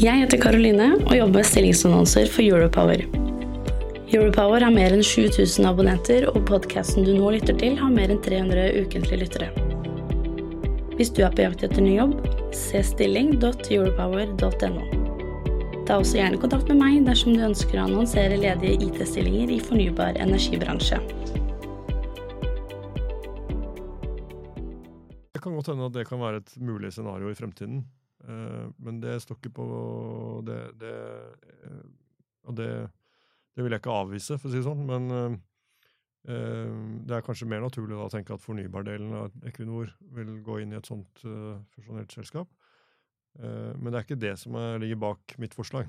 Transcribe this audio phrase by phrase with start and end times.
[0.00, 3.02] Jeg heter Karoline og jobber med stillingsannonser for Europower.
[4.08, 8.22] Europower har mer enn 7000 abonnenter, og podkasten du nå lytter til, har mer enn
[8.24, 9.52] 300 ukentlige lyttere.
[10.96, 12.16] Hvis du er på jakt etter ny jobb,
[12.56, 14.82] se stilling.europower.no.
[15.84, 20.16] Ta også gjerne kontakt med meg dersom du ønsker å annonsere ledige IT-stillinger i fornybar
[20.24, 20.96] energibransje.
[25.36, 27.84] Det kan godt hende at det kan være et mulig scenario i fremtiden.
[28.28, 29.68] Eh, men det står ikke på
[30.46, 30.96] det, det,
[31.66, 31.86] eh,
[32.44, 32.68] Og det,
[33.54, 34.84] det, vil jeg ikke avvise, for å si det sånn.
[34.88, 35.38] Men eh,
[37.06, 40.78] det er kanskje mer naturlig å tenke at fornybardelen av Equinor vil gå inn i
[40.78, 41.24] et sånt
[41.74, 42.50] fusjonert selskap.
[43.42, 45.88] Men det er ikke det som ligger bak mitt forslag.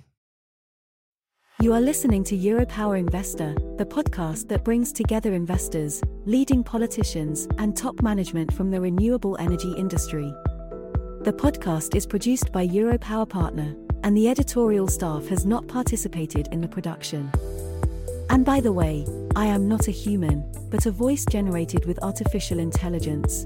[1.61, 7.77] You are listening to Europower Investor, the podcast that brings together investors, leading politicians, and
[7.77, 10.33] top management from the renewable energy industry.
[11.23, 13.73] The podcast is produced by Europower Partner,
[14.03, 17.31] and the editorial staff has not participated in the production.
[18.29, 22.59] And by the way, I am not a human, but a voice generated with artificial
[22.59, 23.45] intelligence.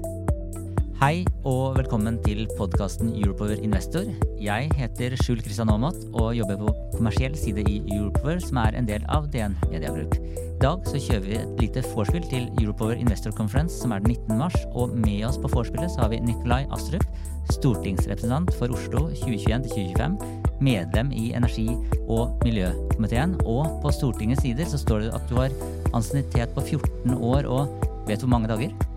[0.98, 4.08] Hei og velkommen til podkasten Europower Investor.
[4.42, 8.88] Jeg heter Skjul Kristian Aamodt og jobber på kommersiell side i Europower, som er en
[8.88, 10.16] del av DN Media Group.
[10.18, 14.16] I dag så kjører vi et lite vorspiel til Europower Investor Conference, som er den
[14.16, 14.42] 19.
[14.42, 14.58] mars.
[14.74, 17.06] Og med oss på vorspielet har vi Nikolai Astrup,
[17.54, 20.18] stortingsrepresentant for Oslo 2021-2025,
[20.66, 23.38] medlem i energi- og miljøkomiteen.
[23.46, 25.54] Og på Stortingets sider så står det at du har
[25.94, 28.87] ansiennitet på 14 år og vet hvor mange dager?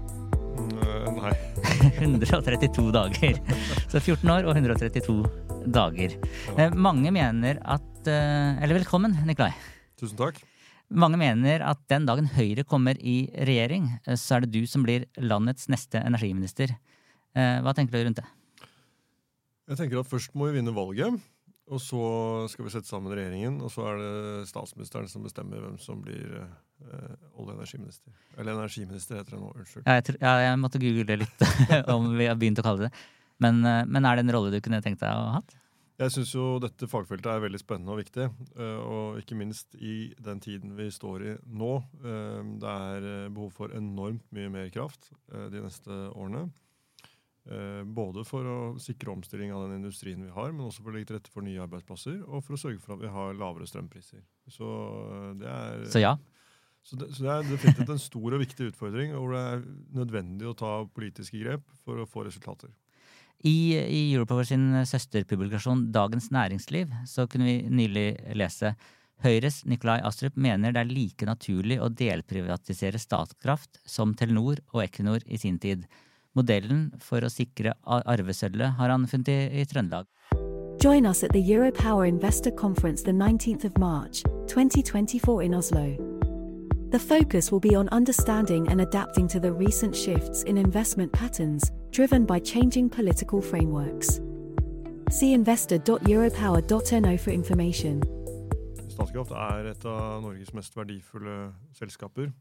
[2.01, 3.37] 132 dager.
[3.91, 5.17] Så 14 år og 132
[5.69, 6.15] dager.
[6.57, 9.51] Eh, mange mener at eh, Eller velkommen, Nikolai.
[10.01, 10.39] Tusen takk.
[10.91, 14.83] Mange mener at den dagen Høyre kommer i regjering, eh, så er det du som
[14.83, 16.73] blir landets neste energiminister.
[17.31, 18.25] Hva tenker du rundt det?
[19.71, 21.21] Jeg tenker at først må vi vinne valget.
[21.69, 22.01] Og så
[22.51, 26.33] skal vi sette sammen regjeringen, og så er det statsministeren som bestemmer hvem som blir
[26.41, 28.11] eh, olje- og energiminister.
[28.35, 29.53] Eller energiminister, heter det nå.
[29.55, 29.85] Unnskyld.
[29.85, 31.45] Ja, jeg, ja, jeg måtte google litt
[31.95, 32.93] om vi har begynt å kalle det.
[33.41, 35.43] Men, uh, men, er det en rolle du kunne tenkt deg å ha?
[36.01, 38.27] Jeg syns jo dette fagfeltet er veldig spennende og viktig.
[38.57, 41.75] Uh, og ikke minst i den tiden vi står i nå.
[42.01, 46.49] det er behov for enormt mye mer kraft de neste årene.
[47.49, 50.95] Eh, både for å sikre omstilling av den industrien vi har, men også for å
[50.95, 53.65] legge til rette for nye arbeidsplasser, og for å sørge for at vi har lavere
[53.69, 54.21] strømpriser.
[54.51, 54.67] Så
[55.07, 56.13] eh, det er, så ja?
[56.85, 59.65] Så det, så det er definitivt en stor og viktig utfordring, hvor det er
[59.97, 62.71] nødvendig å ta politiske grep for å få resultater.
[63.41, 68.75] I, i Europower sin søsterpublikasjon Dagens Næringsliv så kunne vi nylig lese
[69.21, 75.25] Høyres Nikolai Astrup mener det er like naturlig å delprivatisere Statkraft som Telenor og Equinor
[75.25, 75.85] i sin tid.
[76.37, 80.07] Modellen for å sikre arvesølvet har han funnet i, i Trøndelag.
[80.81, 85.97] Join us at the Europower Investor Conference the 19th of March, 2024 in Oslo.
[86.91, 91.71] The focus will be on understanding and adapting to the recent shifts in investment patterns
[91.91, 94.19] driven by changing political frameworks.
[95.09, 98.01] See investor.europower.no for information.
[98.89, 102.31] Statkraft er et av Norges mest verdifulle selskaper.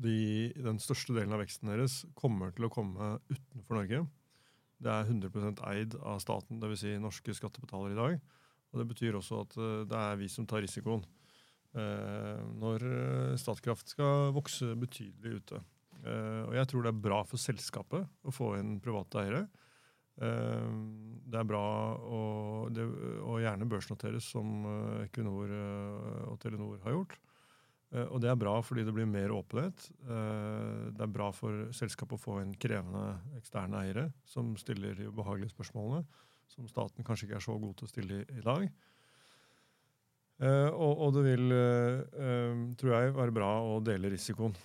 [0.00, 4.04] De, den største delen av veksten deres kommer til å komme utenfor Norge.
[4.82, 6.80] Det er 100% eid av staten, dvs.
[6.82, 8.22] Si norske skattebetalere i dag.
[8.72, 11.04] Og Det betyr også at eh, det er vi som tar risikoen
[11.76, 15.62] eh, når eh, Statkraft skal vokse betydelig ute.
[16.02, 19.42] Og Jeg tror det er bra for selskapet å få inn private eiere.
[20.18, 21.60] Det er bra
[21.94, 22.22] å,
[22.74, 22.82] det,
[23.22, 24.66] å gjerne børsnoteres, som
[25.04, 25.52] Equinor
[26.26, 27.14] og Telenor har gjort.
[27.92, 29.88] Eh, og det er bra fordi det blir mer åpenhet.
[30.06, 35.10] Eh, det er bra for selskapet å få inn krevende eksterne eiere som stiller de
[35.10, 36.06] ubehagelige spørsmålene,
[36.52, 38.66] som staten kanskje ikke er så god til å stille i dag.
[40.42, 41.52] Eh, og, det vil,
[42.80, 44.56] tror jeg, være bra å dele risikoen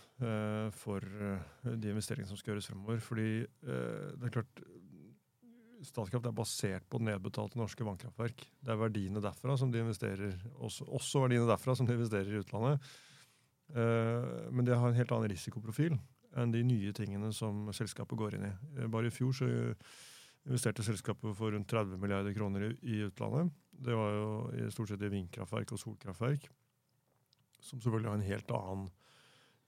[0.73, 3.03] for de investeringene som skal gjøres fremover.
[3.05, 3.29] Fordi
[3.61, 4.63] det er klart
[5.85, 8.39] Statkraft er basert på nedbetalte norske vannkraftverk.
[8.65, 12.41] Det er verdiene derfra som de investerer, også, også verdiene derfra som de investerer i
[12.41, 12.81] utlandet.
[13.75, 15.97] Eh, men det har en helt annen risikoprofil
[16.37, 18.53] enn de nye tingene som selskapet går inn i.
[18.77, 19.49] Eh, bare i fjor så
[20.47, 23.51] investerte selskapet for rundt 30 milliarder kroner i, utlandet.
[23.71, 26.47] Det var jo stort sett i vindkraftverk og solkraftverk,
[27.59, 28.87] som selvfølgelig har en helt annen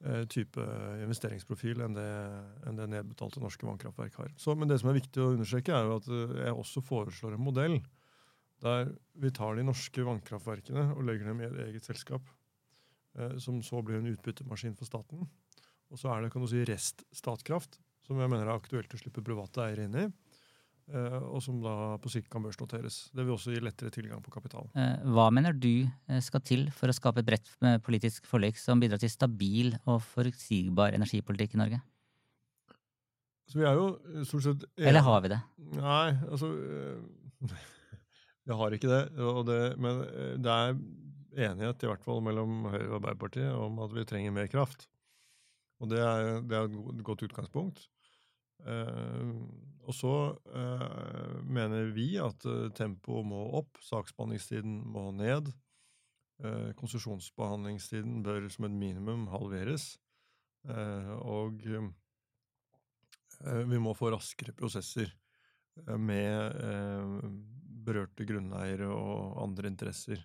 [0.05, 0.63] eh, type
[1.03, 2.09] investeringsprofil enn det,
[2.69, 4.33] enn det, nedbetalte norske vannkraftverk har.
[4.39, 6.11] Så, men det som er viktig å understreke, er jo at
[6.45, 7.81] jeg også foreslår en modell
[8.63, 12.23] der vi tar de norske vannkraftverkene og legger dem i et eget selskap.
[13.17, 15.25] Eh, som så blir en utbyttemaskin for staten.
[15.89, 19.00] Og så er det kan du si, rest Statkraft, som jeg mener er aktuelt å
[19.01, 20.03] slippe private eiere inn i.
[20.89, 23.11] eh, og som da på sikt kan børsnoteres.
[23.13, 24.69] Det vil også gi lettere tilgang på kapital.
[24.75, 25.85] Eh, Hva mener du
[26.21, 27.51] skal til for å skape et bredt
[27.85, 31.81] politisk forlik som bidrar til stabil og forutsigbar energipolitikk i Norge?
[33.50, 35.39] Så vi er jo stort sett Eller har vi det?
[35.77, 36.50] Nei, altså
[38.45, 39.03] Vi har ikke det.
[39.21, 40.01] Og det men
[40.41, 40.73] det er
[41.45, 44.88] enighet, i hvert fall mellom Høyre og Arbeiderpartiet, om at vi trenger mer kraft.
[45.80, 47.86] Og det er, det er et godt utgangspunkt.
[48.68, 49.31] Eh,
[49.88, 50.13] og så
[50.51, 55.53] eh, mener vi at eh, tempoet må opp, saksbehandlingstiden må ned.
[56.44, 59.94] Eh, konsesjonsbehandlingstiden bør som et minimum halveres.
[60.68, 61.89] Eh, og eh,
[63.71, 65.15] vi må få raskere prosesser
[65.95, 66.57] med
[67.85, 70.19] berørte grunneiere og andre interesser,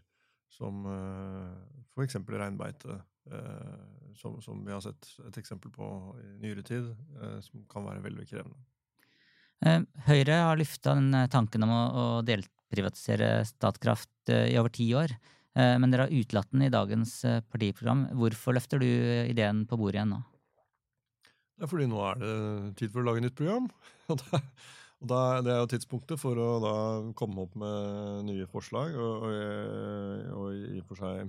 [0.54, 1.50] som uh,
[1.94, 2.16] f.eks.
[2.28, 5.86] reinbeite, eh, som, som vi har sett et eksempel på
[6.20, 6.90] i nyere tid,
[7.20, 8.58] eh, som kan være veldig krevende.
[9.64, 14.74] Eh, Høyre har lufta den eh, tanken om å, å delprivatisere Statkraft eh, i over
[14.74, 15.14] ti år,
[15.56, 18.08] eh, men dere har utelatt den i dagens eh, partiprogram.
[18.18, 20.22] Hvorfor løfter du eh, ideen på bordet igjen nå?
[21.54, 22.32] Det er fordi nå er det
[22.80, 23.70] tid for å lage nytt program.
[24.10, 24.42] Og, da,
[25.04, 26.76] og da, det er jo tidspunktet for å da
[27.18, 28.96] komme opp med nye forslag.
[28.96, 31.28] Og, og, og i og for seg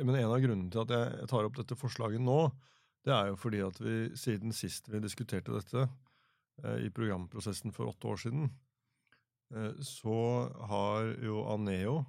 [0.00, 2.40] Men en av grunnene til at jeg tar opp dette forslaget nå,
[3.06, 5.84] det er jo fordi at vi siden sist vi diskuterte dette
[6.64, 8.48] eh, i programprosessen for åtte år siden,
[9.54, 10.18] eh, så
[10.72, 12.00] har jo Aneo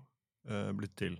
[0.49, 1.19] eh, blitt til.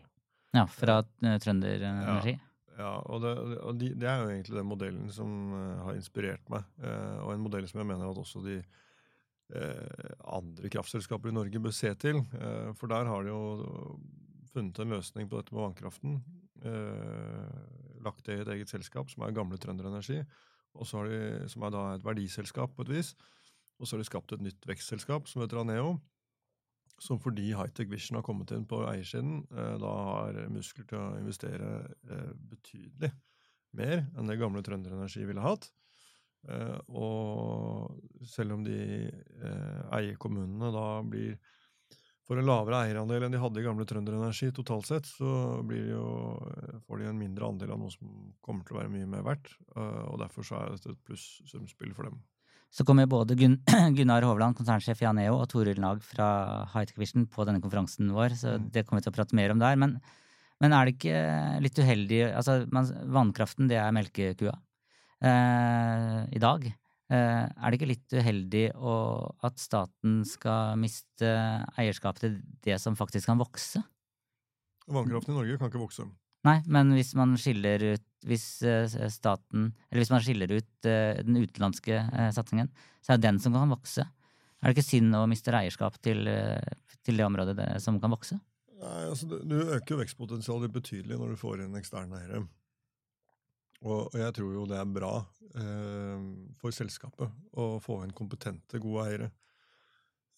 [0.58, 2.34] Ja, fra eh, Trønder Energi?
[2.40, 2.48] Ja.
[2.78, 6.50] Ja, og, det, og de, det er jo egentlig den modellen som eh, har inspirert
[6.54, 8.84] meg, eh, og en modell som jeg mener at også de eh,
[9.48, 12.20] andre kraftselskaper i Norge bør se til.
[12.36, 13.98] Eh, for der har de jo
[14.52, 16.20] funnet en løsning på dette med vannkraften.
[16.66, 20.20] Eh, lagt det i et eget selskap, som er gamle Trønder Energi,
[20.86, 23.16] som er da et verdiselskap på et vis.
[23.80, 25.98] Og så har de skapt et nytt vekstselskap som heter Aneo,
[27.00, 31.18] som fordi Hightech Vision har kommet inn på eiersiden, eh, da har muskler til å
[31.20, 31.74] investere
[32.10, 33.12] eh, betydelig
[33.78, 35.70] mer enn det gamle Trønder Energi ville hatt.
[36.48, 41.36] Eh, og selv om de eh, eierkommunene da blir
[42.28, 45.86] for en lavere eierandel enn de hadde i gamle Trønder Energi totalt sett, så blir
[45.86, 46.08] de jo,
[46.52, 48.10] eh, får de en mindre andel av noe som
[48.44, 49.54] kommer til å være mye mer verdt.
[49.78, 52.20] og derfor så er dette et plussumspill for dem.
[52.74, 53.60] Så kommer både Gun
[53.98, 58.36] Gunnar Hovland, konsernsjef i Aneo, og Toril Nag fra Hightech Vision på denne konferansen vår,
[58.36, 58.72] så Mm.
[58.72, 59.76] det kommer vi til å prate mer om der.
[59.80, 60.00] Men,
[60.60, 64.58] men er det ikke litt uheldig Altså, man, vannkraften, det er melkekua
[65.24, 66.68] eh, i dag.
[67.08, 68.94] Eh, er det ikke litt uheldig å,
[69.48, 71.30] at staten skal miste
[71.80, 73.84] eierskapet til det som faktisk kan vokse?
[74.88, 76.08] Vannkraften i Norge kan ikke vokse.
[76.48, 81.20] Nei, men hvis man skiller ut Hvis eh, staten Eller hvis man skiller ut eh,
[81.26, 82.70] den utenlandske eh, satsingen,
[83.02, 84.06] så er det den som kan vokse.
[84.62, 86.28] Er det ikke synd å miste eierskap til,
[87.06, 88.40] til det området det, som kan vokse?
[88.82, 92.42] Nei, altså du øker vekstpotensialet betydelig når du får inn eksterne eiere.
[93.86, 95.12] Og, jeg tror jo det er bra
[95.62, 96.24] eh,
[96.58, 99.30] for selskapet å få inn kompetente, gode eiere.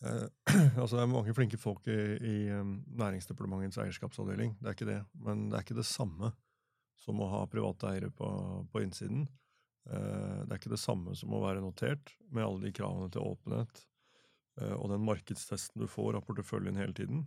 [0.03, 0.27] Eh,
[0.81, 5.01] altså Det er mange flinke folk i, i eh, Næringsdepartementets eierskapsavdeling, det er ikke det.
[5.24, 6.33] Men det er ikke det samme
[7.00, 8.30] som å ha private eiere på,
[8.71, 9.27] på innsiden.
[9.89, 13.25] Eh, det er ikke det samme som å være notert, med alle de kravene til
[13.25, 13.83] åpenhet
[14.62, 17.24] eh, og den markedstesten du får av porteføljen hele tiden.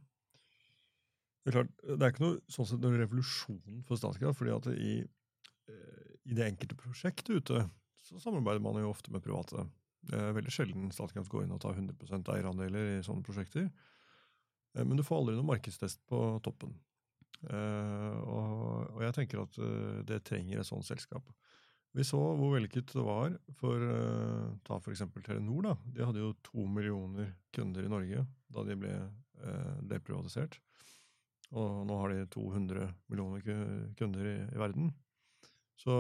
[1.43, 4.69] Det er klart, det er ikke noe, sånn sett noen revolusjon for Statkraft, fordi at
[4.77, 4.93] i,
[5.69, 7.63] i det enkelte prosjektet ute,
[8.03, 9.65] så samarbeider man jo ofte med private.
[10.03, 13.69] Det er veldig sjelden Statkraft går inn og tar 100% eierandeler i sånne prosjekter.
[14.75, 16.75] Eh, Men du får aldri noen markedstest på toppen.
[17.43, 21.31] Eh, og, jeg tenker at eh, det trenger et sånt selskap.
[21.93, 25.69] Vi så hvor vellykket det var for eh, ta eksempel Telenor.
[25.69, 25.77] da.
[25.85, 30.59] De hadde jo to millioner kunder i Norge da de ble eh, deprivatisert.
[31.53, 33.43] Og nå har de 200 millioner
[33.99, 34.89] kunder i, i verden.
[35.83, 35.95] Så,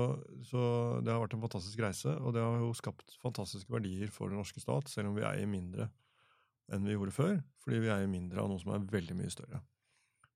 [0.46, 0.62] så
[1.02, 4.38] det har vært en fantastisk reise, og det har jo skapt fantastiske verdier for den
[4.38, 5.88] norske stat, selv om vi eier mindre
[6.72, 7.32] enn vi gjorde før,
[7.64, 9.58] fordi vi eier mindre av noe som er veldig mye større.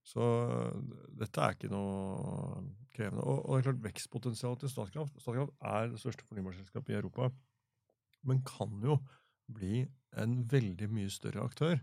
[0.07, 0.23] Så
[1.19, 3.23] dette er ikke noe krevende.
[3.23, 7.31] Og, og det er klart vekstpotensialet til Statkraft Statkraft er det største fornybarselskapet i Europa,
[8.27, 8.99] men kan jo
[9.47, 9.85] bli
[10.19, 11.79] en veldig mye større aktør.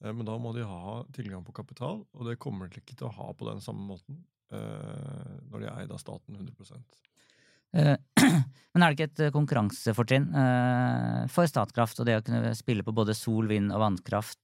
[0.00, 3.08] Eh, Men da må de ha tilgang på kapital, og det kommer de ikke til
[3.08, 6.80] å ha på den samme måten når de er eid av staten 100
[7.72, 7.96] Eh,
[8.74, 12.86] Men er det ikke et eh, konkurransefortrinn eh, for Statkraft og det å kunne spille
[12.86, 14.40] på både sol, vind og vannkraft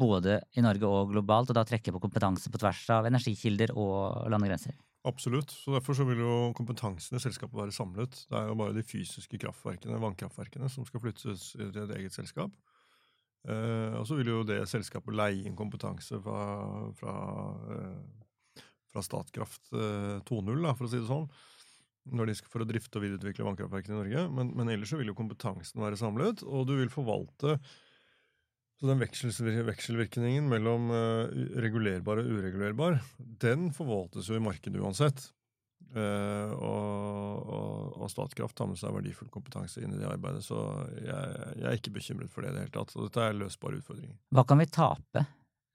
[0.00, 4.24] både i Norge og globalt, og da trekke på kompetanse på tvers av energikilder og
[4.32, 4.74] landegrenser?
[5.06, 5.52] Absolutt.
[5.52, 8.16] så Derfor så vil jo kompetansen i selskapet være samlet.
[8.30, 12.54] Det er jo bare de fysiske kraftverkene, vannkraftverkene som skal flyttes til et eget selskap.
[13.42, 16.42] Eh, og så vil jo det selskapet leie inn kompetanse fra,
[16.98, 17.16] fra,
[17.74, 18.21] eh,
[18.92, 21.28] fra Statkraft eh, 2.0, for å si det sånn,
[22.12, 24.26] når de skal, for å drifte og videreutvikle vannkraftverkene i Norge.
[24.36, 27.58] Men, men ellers vil jo kompetansen være samlet, og du vil forvalte
[28.82, 32.96] så den vekselvirkningen mellom eh, regulerbar og uregulerbar,
[33.44, 35.28] den forvaltes jo i markedet uansett.
[35.92, 40.56] Uh, og, og, og Statkraft tar med seg verdifull kompetanse inn i det arbeidet, så
[40.96, 42.94] jeg, jeg er ikke bekymret for det i det hele tatt.
[42.96, 44.16] Og dette er løsbare utfordringer.
[44.32, 45.24] Hva kan vi tape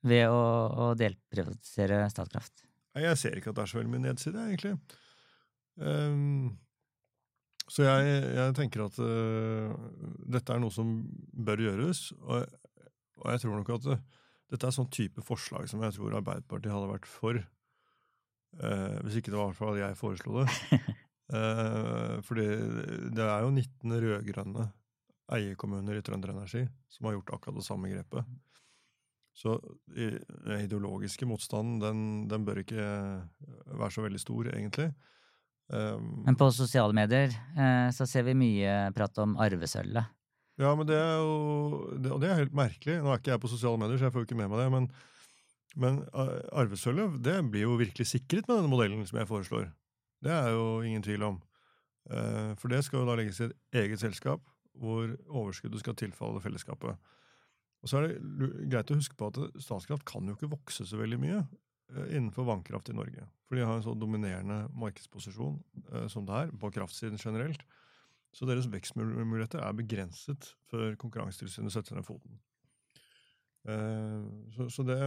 [0.10, 0.42] ved å,
[0.88, 2.66] å delprivatisere Statkraft?
[2.98, 4.72] Nei, Jeg ser ikke at det er så veldig mye nedside, egentlig.
[5.78, 6.56] Um,
[7.70, 9.76] så jeg, jeg tenker at uh,
[10.34, 10.96] dette er noe som
[11.38, 12.48] bør gjøres, og,
[13.22, 14.02] og jeg tror nok at uh,
[14.50, 17.44] dette er sånn type forslag som jeg tror Arbeiderpartiet hadde vært for,
[18.58, 20.78] Uh, hvis ikke det var i hvert fall jeg foreslo det.
[21.30, 22.48] Uh, fordi
[23.14, 24.68] det er jo 19 rød-grønne
[25.36, 28.32] eierkommuner i Trønder Energi som har gjort akkurat det samme grepet.
[29.38, 29.54] Så
[29.94, 32.86] den ideologiske motstanden, den, den bør ikke
[33.70, 34.88] være så veldig stor, egentlig.
[35.70, 40.14] Um, Men på sosiale medier eh, så ser vi mye prat om arvesølvet.
[40.58, 41.34] ja, men det er jo
[42.00, 43.02] det, Og det er helt merkelig.
[43.04, 44.70] Nå er ikke jeg på sosiale medier, så jeg får jo ikke med meg det.
[44.74, 44.88] Men,
[45.76, 49.68] men uh, arvesølvet det blir jo virkelig sikret med denne modellen som jeg foreslår.
[50.26, 51.38] Det er jo ingen tvil om.
[52.10, 54.42] Eh, for det skal jo da legges i et eget selskap,
[54.78, 56.96] hvor overskuddet skal tilfalle fellesskapet.
[57.88, 60.98] Og så er det greit å huske på at Statskraft kan jo ikke vokse så
[61.00, 63.24] veldig mye eh, innenfor vannkraft i Norge.
[63.48, 65.56] For de har en så dominerende markedsposisjon
[65.94, 67.64] eh, som det er, på kraftsiden generelt.
[68.36, 72.42] Så deres vekstmuligheter er begrenset før Konkurransetilsynet setter ned foten.
[73.72, 74.28] Eh,
[74.58, 75.00] Så, så det,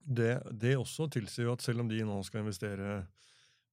[0.00, 0.30] det,
[0.64, 3.02] det også tilsier jo at selv om de nå skal investere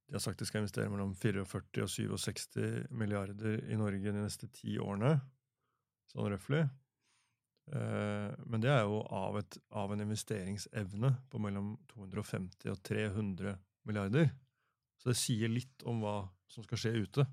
[0.10, 4.52] De har sagt de skal investere mellom 44 og 67 milliarder i Norge de neste
[4.52, 5.16] ti årene,
[6.12, 6.66] sånn røftlig.
[7.70, 13.58] Eh, Men det er jo av, et, av en investeringsevne på mellom 250 og 300
[13.90, 14.32] milliarder.
[15.00, 17.28] Så det sier litt om hva som skal skje ute.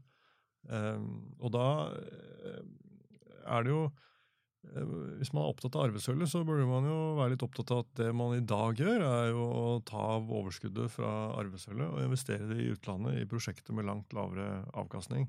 [0.69, 1.07] Eh,
[1.41, 2.67] Og da eh,
[3.47, 3.87] er det jo
[4.67, 7.91] Hvis man er opptatt av arvesølvet, så burde man jo være litt opptatt av at
[8.01, 12.49] det man i dag gjør, er jo å ta av overskuddet fra arvesølvet og investere
[12.51, 15.29] det i utlandet i prosjekter med langt lavere avkastning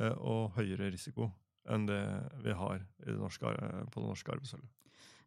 [0.00, 1.28] og høyere risiko
[1.68, 2.02] enn det
[2.44, 3.44] vi har i det norske,
[3.90, 4.68] på det norske arvesølvet.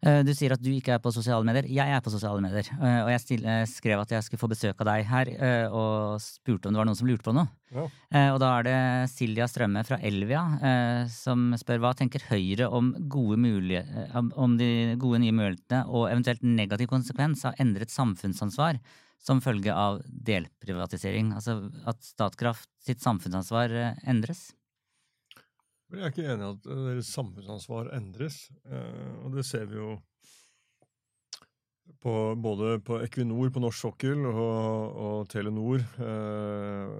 [0.03, 1.63] Eh, Du sier at du ikke er på sosiale medier.
[1.71, 2.67] Jeg er på sosiale medier.
[2.75, 5.29] eh, Og jeg eh, skrev at jeg skulle få besøk av deg her,
[5.71, 7.47] og spurte om det var noen som lurte på noe.
[7.71, 7.85] Ja.
[8.11, 12.67] Eh, Og da er det Silja Strømme fra Elvia eh, som spør hva tenker Høyre
[12.69, 18.81] om, gode mulige, om- de gode nye mulighetene og eventuelt negativ konsekvens av endret samfunnsansvar
[19.23, 21.31] som følge av delprivatisering?
[21.33, 24.51] Altså at Statkraft sitt samfunnsansvar endres?
[25.93, 29.67] Men jeg er ikke enig i at eh, deres samfunnsansvar endres, eh, og det ser
[29.69, 29.91] vi jo
[32.01, 35.83] på, både på Equinor på norsk sokkel og, og Telenor.
[36.01, 36.95] Eh,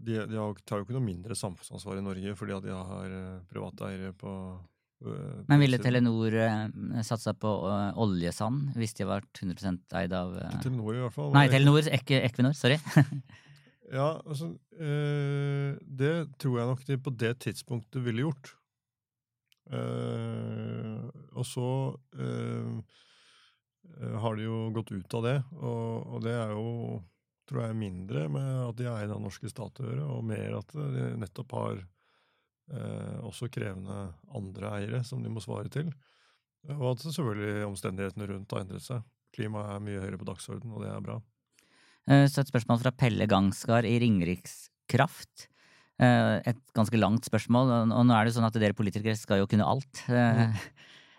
[0.00, 3.18] de, de har, tar jo ikke noe mindre samfunnsansvar i Norge fordi at de har
[3.52, 4.32] private eiere på
[5.50, 5.76] Men ville.
[5.84, 6.40] Telenor
[7.04, 7.52] satsa på
[8.00, 11.34] oljesand hvis de var 100 eid av Telenor, i hvert fall.
[11.36, 12.56] Nei, Telenor, Equinor.
[12.56, 12.80] Sorry.
[13.92, 18.54] Ja, altså eh, Det tror jeg nok de på det tidspunktet ville gjort.
[19.72, 21.68] Eh, og så
[22.20, 23.00] eh,
[24.20, 27.02] har de jo gått ut av det, og, og det er jo
[27.48, 30.56] tror jeg mindre med at de er eid av norske stat å gjøre, og mer
[30.60, 31.82] at de nettopp har
[32.72, 33.98] eh, også krevende
[34.36, 35.92] andre eiere som de må svare til.
[36.72, 39.04] Og at selvfølgelig omstendighetene rundt har endret seg.
[39.36, 41.18] Klimaet er mye høyere på dagsorden, og det er bra.
[42.08, 45.48] Eh, Så et spørsmål fra Pelle Gangsgard i Ringerikskraft.
[45.98, 49.46] Eh, Et ganske langt spørsmål, og nå er det sånn at dere politikere skal jo
[49.46, 50.04] kunne alt.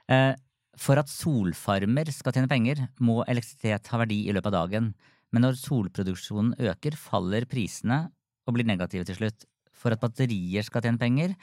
[0.07, 0.35] Eh,
[0.77, 4.93] For at solfarmer skal tjene penger, må elektrisitet ha verdi i løpet av dagen.
[5.33, 8.11] Men når solproduksjonen øker, faller prisene
[8.45, 9.45] og blir negative til slutt.
[9.73, 11.33] For at batterier skal tjene penger,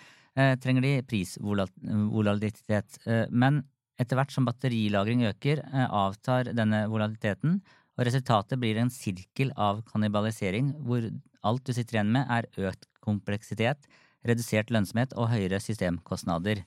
[0.63, 3.01] trenger de prisvolatilitet.
[3.05, 3.65] Eh, Men
[3.99, 7.63] etter hvert som batterilagring øker, avtar denne volatiliteten,
[7.99, 11.05] og resultatet blir en sirkel av kannibalisering, hvor
[11.45, 13.85] alt du sitter igjen med, er økt kompleksitet,
[14.25, 16.63] redusert lønnsomhet og høyere systemkostnader.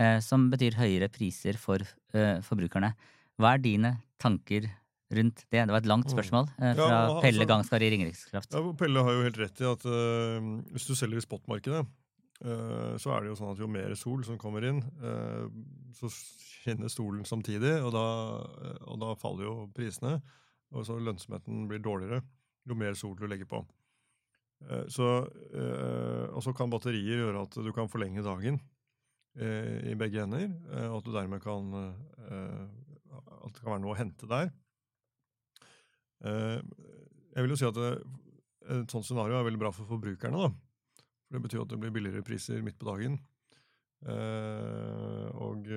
[0.00, 1.78] Eh, som betyr høyere priser for
[2.14, 2.94] eh, forbrukerne.
[3.38, 4.66] Hva er dine tanker
[5.14, 5.60] rundt det?
[5.60, 6.14] Det var et langt Mm.
[6.16, 8.50] spørsmål fra Ja, altså- Pelle Gangskar i Ringerikskraft.
[8.52, 10.40] Ja, Pelle har jo helt rett i at uh,
[10.72, 11.86] hvis du selger i spotmarkedet,
[12.44, 15.46] uh, så er det jo sånn at jo mer sol som kommer inn, uh,
[15.94, 18.06] så skinner stolen samtidig, og da,
[18.66, 20.20] eh, og da faller jo prisene.
[20.74, 22.20] Og så lønnsomheten blir dårligere
[22.68, 23.60] jo mer sol du legger på.
[24.68, 25.08] Eh, så,
[25.52, 28.60] eh, og så kan batterier gjøre at du kan forlenge dagen.
[29.36, 31.74] eh, i begge ender, eh, og at du dermed kan
[33.44, 34.50] At det kan være noe å hente der.
[36.24, 40.38] Jeg vil jo si at et sånt scenario er veldig bra for forbrukerne.
[40.38, 40.48] da.
[41.28, 43.18] For Det betyr at det blir billigere priser midt på dagen.
[45.36, 45.68] Og,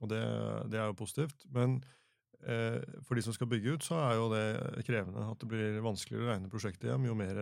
[0.00, 0.20] og det,
[0.72, 1.46] det, er jo positivt.
[1.54, 1.78] Men
[2.40, 5.26] for de som skal bygge ut, så er jo det krevende.
[5.28, 7.40] At det blir vanskeligere å regne prosjektet hjem jo mer,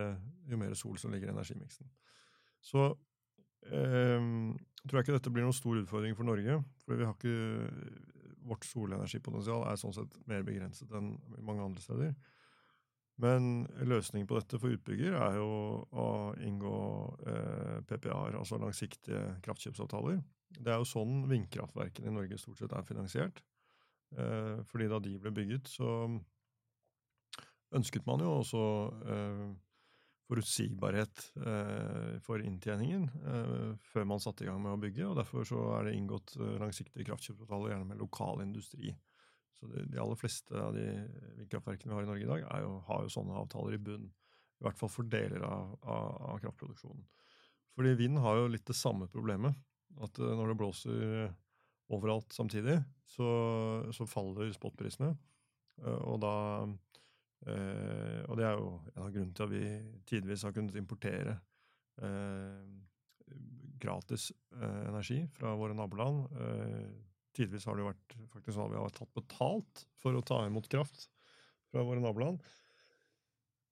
[0.49, 1.87] jo mer sol som ligger i energimiksen.
[2.59, 2.89] Så
[3.71, 4.19] eh,
[4.83, 6.59] tror jeg ikke dette blir noen stor utfordring for Norge.
[6.83, 7.69] For vi har ikke,
[8.49, 12.13] vårt solenergipotensial er sånn sett mer begrenset enn mange andre steder.
[13.19, 15.49] Men løsningen på dette for utbygger er jo
[15.91, 16.07] å
[16.39, 16.75] inngå
[17.27, 20.21] eh, PPA-er, altså langsiktige kraftkjøpsavtaler.
[20.55, 23.43] Det er jo sånn vindkraftverkene i Norge stort sett er finansiert.
[24.17, 25.89] Eh, fordi da de ble bygget, så
[27.77, 28.61] ønsket man jo også
[29.13, 29.43] eh,
[30.29, 33.07] forutsigbarhet eh, for inntjeningen
[33.91, 35.05] før man satte i gang med å bygge.
[35.09, 38.93] og Derfor så er det inngått langsiktige kraftkjøpsavtaler, gjerne med lokal industri.
[39.59, 40.85] Så de, aller fleste av de
[41.41, 44.07] vindkraftverkene vi har i Norge i dag, jo, har jo sånne avtaler i bunn.
[44.59, 47.03] I hvert fall for deler av, av, av, kraftproduksjonen.
[47.75, 49.55] Fordi vind har jo litt det samme problemet.
[50.03, 51.29] At når det blåser
[51.95, 52.77] overalt samtidig,
[53.09, 53.27] så,
[53.95, 55.13] så faller spotprisene.
[55.79, 56.33] Uh, og da
[56.67, 59.63] uh, Og det er jo en av grunnene til at vi
[60.09, 61.39] tidvis har kunnet importere
[63.79, 66.29] gratis energi fra våre naboland
[67.35, 70.39] Tidvis har det jo vært faktisk sånn at vi har tatt betalt for å ta
[70.47, 71.09] imot kraft
[71.69, 72.39] fra våre naboland.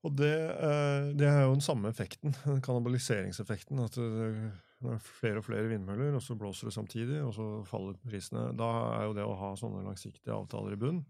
[0.05, 2.35] Og det, eh, det er jo den samme effekten,
[2.67, 3.81] kannibaliseringseffekten.
[3.83, 3.97] At
[4.83, 8.51] det, er flere og flere vindmøller, og så blåser det samtidig, og så faller prisene.
[8.57, 8.69] Da
[8.99, 11.01] er jo det å ha sånne langsiktige avtaler i bunn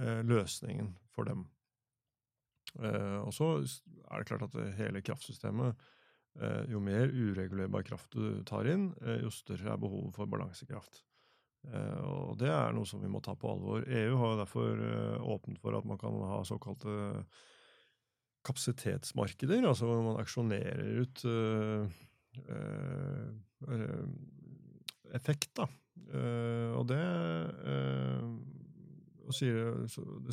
[0.00, 1.46] eh, løsningen for dem.
[2.80, 5.90] Eh, og så er det klart at hele kraftsystemet
[6.72, 8.86] Jo mer uregulerbar kraft du tar inn,
[9.20, 11.02] jo større er behovet for balansekraft.
[11.70, 13.84] Eh, og det er noe som vi må ta på alvor.
[13.86, 17.24] EU har derfor eh, åpnet for at man kan ha såkalte
[18.42, 21.20] kapasitetsmarkeder, altså hvor man aksjonerer ut
[25.12, 25.68] effekt, da.
[26.12, 27.02] Uh, og det
[27.68, 28.24] uh,
[29.22, 29.84] og sier,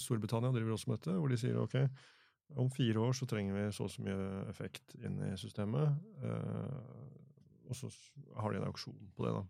[0.02, 1.76] Storbritannia driver også med dette, hvor de sier ok,
[2.60, 5.94] om fire år så trenger vi så og så mye effekt inn i systemet.
[7.70, 7.92] og så
[8.42, 9.44] har de en auksjon på det, da.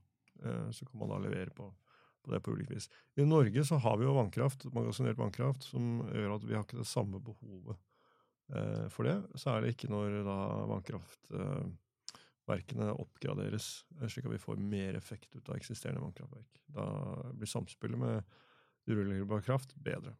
[0.46, 1.74] Eh, så kan man da levere på,
[2.24, 2.90] på det på ulikt vis.
[3.16, 6.82] I Norge så har vi jo vannkraft, magasinert vannkraft, som gjør at vi har ikke
[6.82, 7.78] det samme behovet
[8.56, 9.18] eh, for det.
[9.40, 10.40] Særlig ikke når da
[12.50, 16.48] vannkraftverkene oppgraderes, eh, slik at vi får mer effekt ut av eksisterende vannkraftverk.
[16.68, 18.24] Da blir samspillet med
[18.88, 20.16] uregulerbar kraft bedre.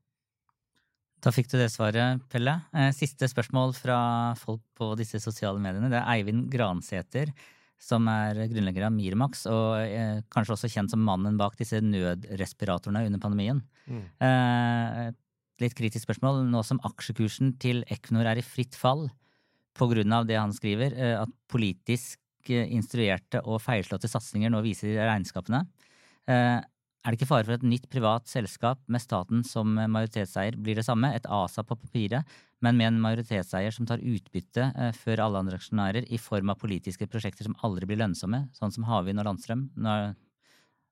[1.22, 2.62] Da fikk du det svaret, Pelle.
[2.96, 5.90] Siste spørsmål fra folk på disse sosiale mediene.
[5.90, 7.34] Det er Eivind Gransæter
[7.80, 13.06] som er grunnlegger av Mirmax, og eh, kanskje også kjent som mannen bak disse nødrespiratorene
[13.08, 13.62] under pandemien.
[13.88, 14.04] Mm.
[14.20, 15.06] Eh,
[15.64, 16.44] litt kritisk spørsmål.
[16.52, 19.08] Nå som aksjekursen til Equinor er i fritt fall
[19.80, 22.20] på grunn av det han skriver, eh, at politisk
[22.52, 25.64] eh, instruerte og feilslåtte satsinger nå viser regnskapene,
[26.30, 30.58] eh, er det ikke fare for at et nytt privat selskap med staten som majoritetseier
[30.60, 32.28] blir det samme, et ASA på papiret,
[32.60, 34.66] men med en majoritetseier som tar utbytte
[34.98, 38.84] før alle andre aksjonærer i form av politiske prosjekter som aldri blir lønnsomme, sånn som
[38.84, 39.70] havvind og landstrøm?
[39.80, 39.96] Nå,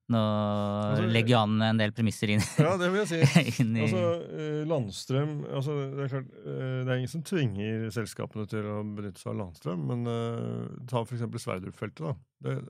[0.08, 2.44] nå altså, legger jo han en del premisser inn.
[2.62, 3.42] Ja, det vil jeg si.
[3.66, 3.82] i...
[3.84, 4.04] Altså,
[4.40, 8.78] eh, landstrøm altså, det, er klart, eh, det er ingen som tvinger selskapene til å
[8.88, 11.26] benytte seg av landstrøm, men uh, ta f.eks.
[11.44, 12.22] Sverdrup-feltet.
[12.48, 12.62] Uh,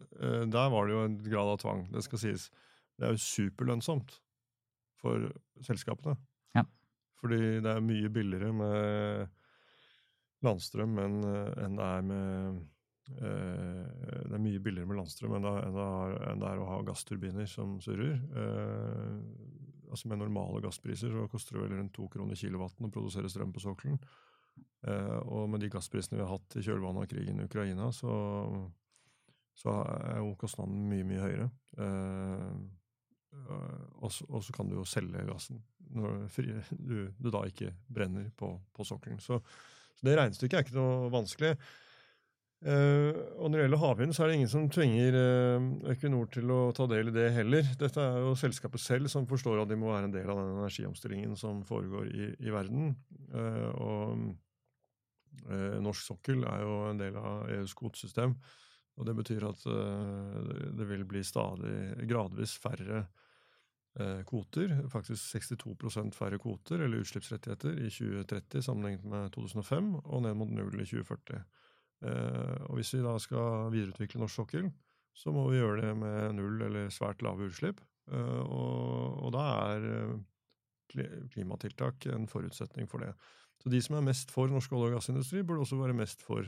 [0.50, 2.48] der var det jo en grad av tvang, det skal sies.
[2.98, 4.18] Det er jo superlønnsomt
[4.98, 5.30] for
[5.68, 6.18] selskapene.
[6.58, 6.66] Ja.
[7.22, 9.30] Fordi det er mye billigere med
[10.46, 11.22] landstrøm enn,
[11.62, 12.66] enn det er med
[13.08, 18.18] Det er mye billigere med landstrøm enn det, er, å ha gassturbiner som surrer.
[18.18, 19.14] Eh,
[19.88, 23.54] altså Med normale gasspriser så koster det vel rundt to kroner kilowatten å produsere strøm
[23.56, 24.00] på sokkelen.
[24.88, 28.12] Eh, og med de gassprisene vi har hatt i kjølvannet av krigen i Ukraina, så,
[29.56, 31.50] så er jo kostnaden mye, mye høyere.
[31.80, 32.52] Eh,
[33.50, 35.62] Eh, og så, kan du jo selge gassen
[35.96, 36.28] når
[36.78, 39.20] du, du da ikke brenner på, på sokkelen.
[39.24, 39.40] Så,
[39.96, 41.54] så, det regnestykket er ikke noe vanskelig.
[42.66, 46.50] Uh, og når det gjelder havvind, så er det ingen som tvinger uh, Equinor til
[46.50, 47.68] å ta del i det heller.
[47.78, 50.56] Dette er jo selskapet selv som forstår at de må være en del av den
[50.56, 52.96] energiomstillingen som foregår i, i verden.
[53.34, 54.28] Uh, og
[55.86, 58.34] norsk sokkel er jo en del av EUs kvotesystem.
[58.98, 63.04] Og det betyr at det vil bli stadig gradvis færre
[64.28, 70.52] kvoter, faktisk 62% færre kvoter eller utslippsrettigheter i 2030 sammenlignet med 2005, og ned mot
[70.58, 71.46] null i 2040.
[72.06, 74.70] Eh, og hvis vi da skal videreutvikle norsk sokkel,
[75.18, 77.82] så må vi gjøre det med null eller svært lave utslipp.
[78.12, 83.14] Eh, og, og da er eh, klimatiltak en forutsetning for det.
[83.64, 86.46] Så de som er mest for norsk olje- og gassindustri, burde også være mest for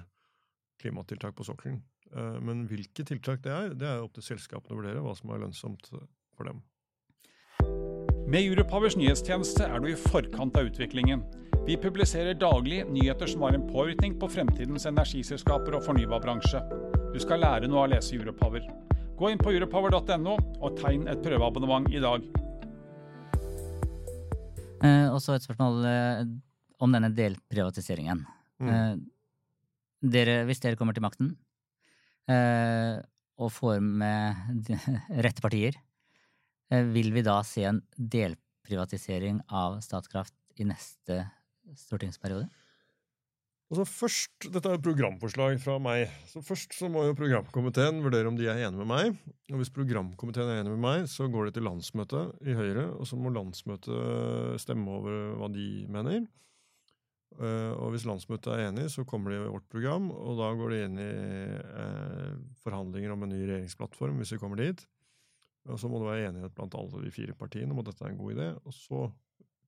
[0.79, 1.81] klimatiltak på sokkelen.
[2.41, 5.41] Men hvilke tiltak det er, det er opp til selskapene å vurdere hva som er
[5.43, 6.61] lønnsomt for dem.
[8.29, 11.25] Med Europowers nyhetstjeneste er du i forkant av utviklingen.
[11.69, 16.63] Vi publiserer daglig nyheter som har en påvirkning på fremtidens energiselskaper og fornybarbransje.
[17.13, 18.65] Du skal lære noe av å lese Europower.
[19.19, 20.33] Gå inn på europower.no
[20.65, 22.25] og tegn et prøveabonnement i dag.
[24.81, 26.25] Eh, og så et spørsmål eh,
[26.81, 28.25] om denne delprivatiseringen.
[28.65, 28.73] Mm.
[28.73, 28.91] Eh,
[30.17, 31.35] dere, hvis dere kommer til makten
[32.33, 32.97] eh,
[33.37, 34.73] og får med
[35.29, 35.77] rette partier,
[36.73, 41.27] eh, vil vi da se en delprivatisering av Statkraft i neste
[41.77, 42.47] stortingsperiode?
[43.69, 46.07] Altså først, Dette er programforslag fra meg.
[46.25, 49.19] så Først så må jo programkomiteen vurdere om de er enige med meg.
[49.51, 52.87] og Hvis programkomiteen er enig med meg, så går det til landsmøtet i Høyre.
[52.97, 56.25] Og så må landsmøtet stemme over hva de mener.
[57.37, 60.09] Eh, Og hvis landsmøtet er enig, så kommer de i vårt program.
[60.17, 61.11] Og da går de inn i
[61.53, 62.33] eh,
[62.65, 64.81] forhandlinger om en ny regjeringsplattform, hvis vi kommer dit.
[65.69, 68.15] Og så må det være enighet blant alle de fire partiene om at dette er
[68.15, 68.49] en god idé.
[68.65, 69.11] Og så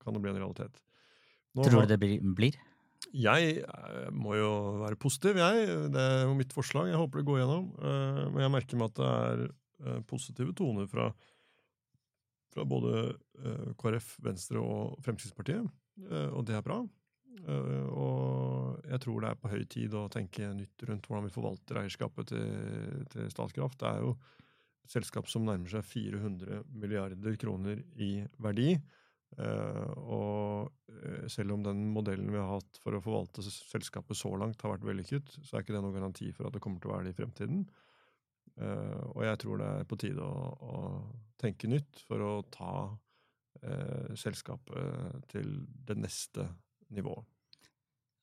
[0.02, 0.82] kan det bli en realitet.
[1.56, 2.20] Nå Tror du det blir?
[2.36, 2.60] blir?
[3.12, 5.66] jeg eh, må jo være positiv, jeg.
[5.92, 6.88] Det er jo mitt forslag.
[6.88, 7.66] Jeg håper det går gjennom.
[7.82, 11.10] Eh, Men jeg merker meg at det er eh, positive toner fra,
[12.54, 13.12] fra både
[13.80, 15.64] KrF, Venstre og Fremskrittspartiet,
[16.36, 16.76] og det er bra.
[17.48, 21.80] Og jeg tror det er på høy tid å tenke nytt rundt hvordan vi forvalter
[21.80, 23.80] eierskapet til, til Statkraft.
[23.80, 24.12] Det er jo
[24.84, 28.76] et selskap som nærmer seg 400 milliarder kroner i verdi.
[29.40, 34.32] Eh, og eh, selv om den modellen vi har hatt for å forvalte selskapet så
[34.36, 36.92] langt har vært vellykket, så er ikke det noen garanti for at det kommer til
[36.92, 37.62] å være det i fremtiden.
[38.60, 40.82] Eh, og jeg tror det er på tide å, å
[41.40, 42.74] tenke nytt for å ta
[44.18, 45.50] selskapet til
[45.86, 46.48] det neste
[46.96, 47.28] nivået.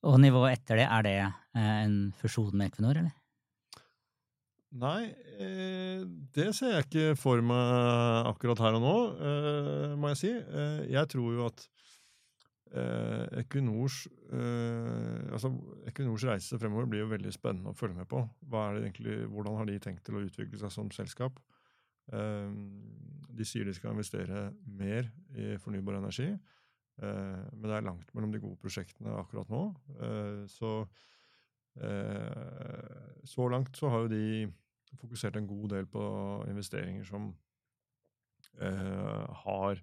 [0.04, 1.14] Og nivået etter det, er det
[1.56, 3.14] en fusjon med Equinor, eller?
[4.70, 5.10] Nei,
[5.42, 10.30] eh, det ser jeg ikke for meg akkurat her og nå, eh, må jeg si.
[10.30, 11.68] Eh, jeg tror jo at
[12.70, 15.48] Equinors, altså
[15.90, 18.20] Equinors reise fremover blir jo veldig spennende å følge med på.
[18.46, 21.40] Egentlig, hvordan har de tenkt til å utvikle seg som selskap?
[22.06, 26.28] De sier de skal investere mer i fornybar energi,
[27.02, 29.64] men det er langt mellom de gode prosjektene akkurat nå.
[30.46, 30.86] Så
[33.24, 34.52] så langt så har jo de
[34.98, 36.02] fokusert en god del på
[36.50, 37.30] investeringer som
[38.60, 39.80] eh, har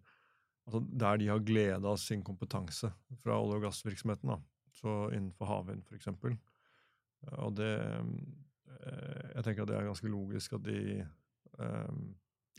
[0.68, 2.90] Altså der de har glede av sin kompetanse
[3.24, 4.28] fra olje- og gassvirksomheten.
[4.28, 4.36] da.
[4.76, 6.34] Så innenfor havvind, eksempel.
[7.40, 11.94] Og det eh, Jeg tenker at det er ganske logisk at de eh,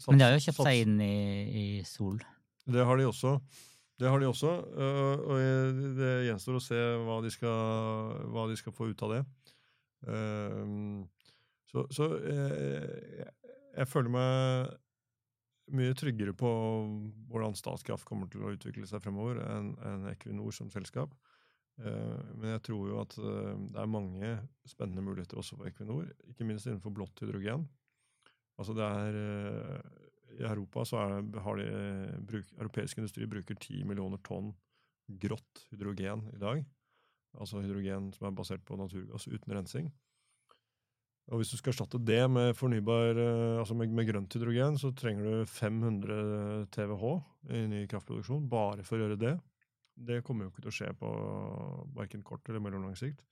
[0.09, 1.21] Men de har jo sats- kjøpt sats- seg inn i,
[1.53, 2.19] i Sol.
[2.64, 3.35] det har de også.
[3.99, 8.59] Det har de også, øh, og det gjenstår å se hva de skal, hva de
[8.61, 9.23] skal få ut av det.
[10.07, 11.09] Ehm,
[11.69, 13.33] Så, så eh, jeg,
[13.77, 14.71] jeg føler meg
[15.77, 16.49] mye tryggere på
[17.29, 21.13] hvordan Statkraft kommer til å utvikle seg fremover enn en Equinor som selskap.
[21.83, 24.31] Eh, Men jeg tror jo at eh, det er mange
[24.65, 27.69] spennende muligheter også for Equinor, ikke minst innenfor blått hydrogen.
[28.59, 30.08] Altså det er eh,
[30.38, 31.68] I Europa så er, har de
[32.29, 34.53] bruk, Europeisk industri bruker 10 millioner tonn
[35.09, 36.61] grått hydrogen i dag.
[37.38, 39.90] Altså hydrogen som er basert på naturgass uten rensing.
[41.29, 44.94] Og hvis du skal erstatte det med fornybar, eh, altså med, med grønt hydrogen, så
[44.96, 47.18] trenger du 500 TWh
[47.53, 49.35] i ny kraftproduksjon bare for å gjøre det.
[50.09, 51.11] Det kommer jo ikke til å skje på
[51.98, 53.27] verken kort eller mellomlang sikt.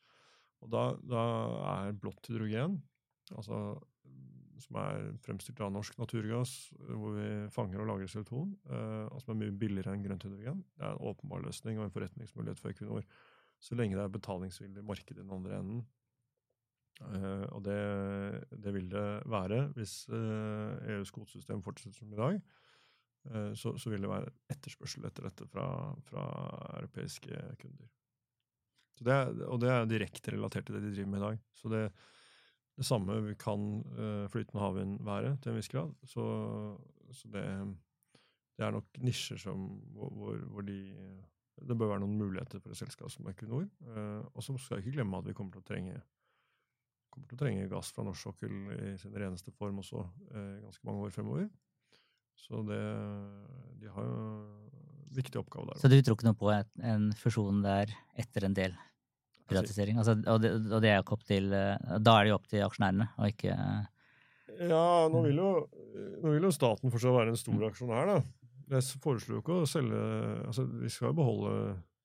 [0.64, 1.24] Og da, da
[1.72, 2.80] er blått hydrogen,
[3.32, 3.78] altså
[4.62, 6.54] som er fremstilt av norsk naturgass,
[6.88, 10.62] hvor vi fanger og lagrer CO2, eh, og som er mye billigere enn grønt hydrogen,
[10.76, 13.06] det er en åpenbar løsning og en forretningsmulighet for Equinor.
[13.62, 15.82] Så lenge det er betalingsvillig marked i den andre enden.
[17.04, 17.80] Eh, og det,
[18.64, 22.40] det vil det være hvis eh, EUs kvotesystem fortsetter som i dag.
[23.58, 25.64] Så, så vil det være etterspørsel etter dette fra,
[26.06, 26.26] fra
[26.76, 27.88] europeiske kunder.
[29.02, 31.40] Det er, og det er direkte relatert til det de driver med i dag.
[31.58, 31.80] Så det,
[32.76, 33.62] det samme kan
[33.96, 35.94] eh, flytende havvind være, til en viss grad.
[36.04, 36.24] Så,
[37.12, 37.44] så det,
[38.56, 40.80] det er nok nisjer som, hvor, hvor, de
[41.56, 43.64] Det bør være noen muligheter for et selskap som Equinor.
[43.64, 46.02] Eh, og så skal jeg ikke glemme at vi kommer til å trenge
[47.16, 50.02] kommer til å trenge gass fra norsk sokkel i sin reneste form også
[50.34, 51.46] eh, ganske mange år fremover.
[52.36, 52.82] Så det,
[53.80, 54.18] de har jo
[55.16, 55.80] viktig oppgave der.
[55.80, 58.76] Så du tror ikke noe på en fusjon der etter en del
[59.50, 59.98] privatisering?
[60.02, 62.38] Altså, og, det, og det er jo ikke opp til eh, Da er det jo
[62.38, 63.56] opp til aksjonærene, og ikke
[64.56, 65.50] Ja, nå vil, jo,
[66.22, 68.20] nå vil jo staten fortsatt være en stor aksjonær, da.
[68.76, 69.98] Jeg foreslår jo ikke å selge
[70.46, 71.52] altså Vi skal jo beholde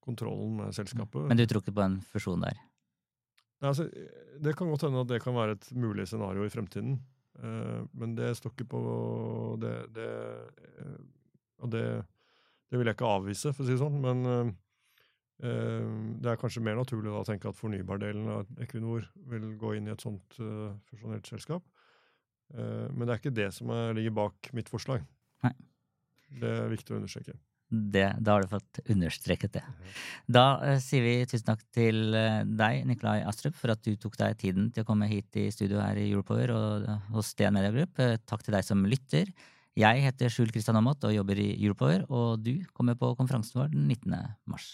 [0.01, 1.29] kontrollen med selskapet.
[1.29, 2.57] Men du tror ikke på en fusjon der?
[3.61, 3.85] Nei, altså,
[4.41, 6.95] det kan godt hende at det kan være et mulig scenario i fremtiden.
[7.37, 8.81] Eh, men det står ikke på
[9.61, 10.09] det, det,
[10.81, 10.97] eh,
[11.61, 11.85] Og det,
[12.69, 14.01] det vil jeg ikke avvise, for å si det sånn.
[14.01, 14.55] Men eh, eh,
[15.41, 19.87] det er kanskje mer naturlig da å tenke at fornybardelen av Equinor vil gå inn
[19.89, 21.65] i et sånt uh, fusjonert selskap.
[22.57, 25.05] Eh, men det er ikke det som er, ligger bak mitt forslag.
[25.45, 25.53] Nei.
[26.41, 27.37] Det er viktig å understreke.
[27.71, 29.61] Det, da har du fått understreket det.
[30.27, 34.17] Da eh, sier vi tusen takk til eh, deg, Nikolai Astrup, for at du tok
[34.19, 37.55] deg tiden til å komme hit i studio her i Europower og eh, hos DN
[37.55, 38.03] Media Group.
[38.03, 39.31] Eh, Takk til deg som lytter.
[39.79, 43.71] Jeg heter Skjul Kristian Aamodt og jobber i Europower, og du kommer på konferansen vår
[43.71, 44.19] den 19.
[44.51, 44.73] mars.